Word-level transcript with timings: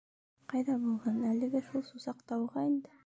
—Ҡайҙа 0.53 0.77
булһын, 0.85 1.19
әлеге 1.33 1.61
шул 1.67 1.85
Сусаҡтауға 1.91 2.67
инде. 2.73 2.97